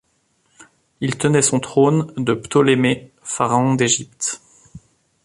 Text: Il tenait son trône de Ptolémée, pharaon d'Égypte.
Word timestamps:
Il 0.99 1.15
tenait 1.19 1.43
son 1.43 1.59
trône 1.59 2.11
de 2.17 2.33
Ptolémée, 2.33 3.11
pharaon 3.21 3.75
d'Égypte. 3.75 4.41